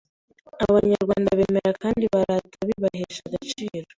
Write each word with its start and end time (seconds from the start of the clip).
Abanyarwanda) 0.67 1.29
bemera 1.39 1.71
kandi 1.81 2.03
barata 2.13 2.57
bibahesha 2.69 3.21
agaciro, 3.27 3.87